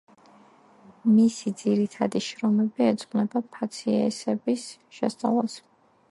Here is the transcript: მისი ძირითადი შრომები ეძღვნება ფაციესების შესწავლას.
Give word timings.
მისი 1.17 1.51
ძირითადი 1.59 2.21
შრომები 2.27 2.87
ეძღვნება 2.93 3.41
ფაციესების 3.59 4.63
შესწავლას. 5.01 5.59